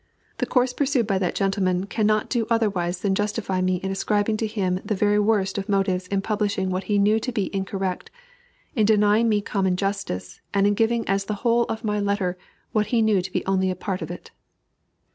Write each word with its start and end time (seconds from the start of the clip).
The 0.39 0.47
course 0.47 0.73
pursued 0.73 1.05
by 1.05 1.19
that 1.19 1.35
gentleman 1.35 1.85
cannot 1.85 2.27
do 2.27 2.47
otherwise 2.49 3.01
than 3.01 3.13
justify 3.13 3.61
me 3.61 3.75
in 3.83 3.91
ascribing 3.91 4.35
to 4.37 4.47
him 4.47 4.79
the 4.83 4.95
very 4.95 5.19
worst 5.19 5.59
of 5.59 5.69
motives 5.69 6.07
in 6.07 6.23
publishing 6.23 6.71
what 6.71 6.85
he 6.85 6.97
knew 6.97 7.19
to 7.19 7.31
be 7.31 7.55
incorrect, 7.55 8.09
in 8.73 8.87
denying 8.87 9.29
me 9.29 9.41
common 9.41 9.77
justice, 9.77 10.41
and 10.55 10.65
in 10.65 10.73
giving 10.73 11.07
as 11.07 11.25
the 11.25 11.45
whole 11.45 11.65
of 11.65 11.83
my 11.83 11.99
letter 11.99 12.35
what 12.71 12.87
he 12.87 13.03
knew 13.03 13.21
to 13.21 13.31
be 13.31 13.45
only 13.45 13.69
a 13.69 13.75
part 13.75 14.01
of 14.01 14.09
it. 14.09 14.31